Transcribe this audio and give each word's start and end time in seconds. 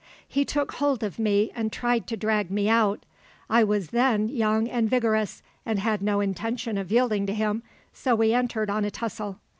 He 0.27 0.45
took 0.45 0.71
hold 0.71 1.03
of 1.03 1.19
me 1.19 1.51
and 1.53 1.71
tried 1.71 2.07
to 2.07 2.17
drag 2.17 2.49
me 2.49 2.67
out. 2.67 3.03
I 3.51 3.63
was 3.63 3.89
then 3.89 4.29
young 4.29 4.67
and 4.67 4.89
vigorous, 4.89 5.43
and 5.63 5.77
had 5.77 6.01
no 6.01 6.21
intention 6.21 6.79
of 6.79 6.91
yielding 6.91 7.27
to 7.27 7.33
him, 7.35 7.61
so 7.93 8.15
we 8.15 8.33
entered 8.33 8.71
on 8.71 8.83
a 8.83 8.89
tussle. 8.89 9.37